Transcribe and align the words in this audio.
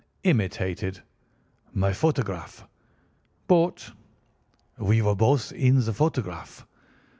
"Imitated." 0.23 1.03
"My 1.75 1.93
photograph." 1.93 2.67
"Bought." 3.45 3.91
"We 4.79 4.99
were 5.03 5.13
both 5.15 5.51
in 5.51 5.75
the 5.81 5.93
photograph." 5.93 6.65